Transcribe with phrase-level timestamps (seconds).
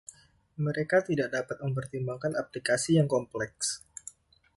[0.65, 3.67] Mereka tidak dapat mempertimbangkan aplikasi yang kompleks.